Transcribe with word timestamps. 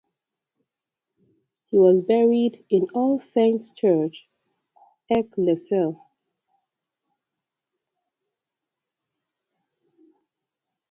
He 1.69 1.77
was 1.77 2.03
buried 2.03 2.65
in 2.71 2.87
All 2.95 3.21
Saints 3.35 3.69
Church, 3.75 4.27
Ecclesall. 5.11 6.01